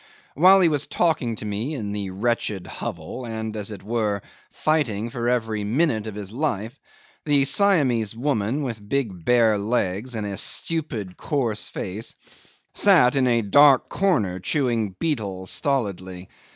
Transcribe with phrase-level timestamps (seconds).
[0.33, 5.11] While he was talking to me in the wretched hovel, and, as it were, fighting
[5.11, 6.79] for every minute of his life,
[7.23, 12.15] the Siamese woman, with big bare legs and a stupid coarse face,
[12.73, 16.27] sat in a dark corner chewing betel stolidly.